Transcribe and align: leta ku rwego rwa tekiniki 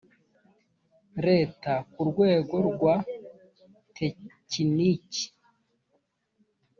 leta 1.27 1.73
ku 1.91 2.01
rwego 2.09 2.55
rwa 2.69 2.95
tekiniki 3.95 5.25